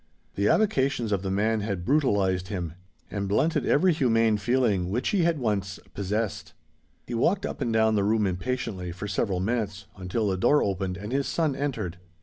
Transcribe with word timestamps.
The 0.33 0.47
avocations 0.47 1.11
of 1.11 1.21
the 1.21 1.29
man 1.29 1.59
had 1.59 1.85
brutalized 1.85 2.47
him, 2.47 2.73
and 3.11 3.27
blunted 3.29 3.67
every 3.67 3.93
humane 3.93 4.37
feeling 4.37 4.89
which 4.89 5.09
he 5.09 5.21
had 5.25 5.37
once 5.37 5.79
possessed. 5.93 6.53
He 7.05 7.13
walked 7.13 7.45
up 7.45 7.61
and 7.61 7.71
down 7.71 7.93
the 7.93 8.03
room 8.03 8.25
impatiently 8.25 8.91
for 8.93 9.07
several 9.07 9.39
minutes, 9.39 9.85
until 9.95 10.27
the 10.27 10.37
door 10.37 10.63
opened 10.63 10.97
and 10.97 11.11
his 11.11 11.27
son 11.27 11.55
entered. 11.55 11.97